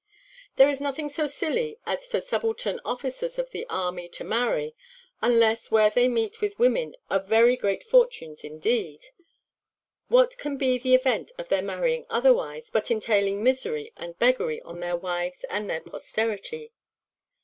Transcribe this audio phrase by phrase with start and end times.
[0.55, 4.73] There is nothing so silly as for subaltern officers of the army to marry,
[5.21, 9.05] unless where they meet with women of very great fortunes indeed.
[10.07, 14.79] What can be the event of their marrying otherwise, but entailing misery and beggary on
[14.79, 16.73] their wives and their posterity?"